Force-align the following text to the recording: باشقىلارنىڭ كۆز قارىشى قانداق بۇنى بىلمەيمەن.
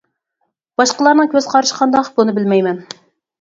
باشقىلارنىڭ 0.81 1.29
كۆز 1.33 1.49
قارىشى 1.51 1.77
قانداق 1.83 2.11
بۇنى 2.17 2.35
بىلمەيمەن. 2.39 2.83